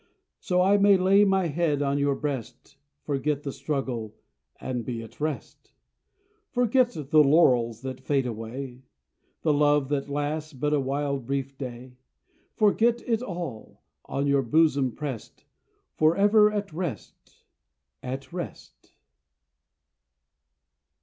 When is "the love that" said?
9.43-10.09